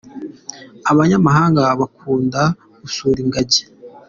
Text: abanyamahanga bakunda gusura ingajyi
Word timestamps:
abanyamahanga 0.91 1.61
bakunda 1.79 2.41
gusura 2.81 3.17
ingajyi 3.25 3.63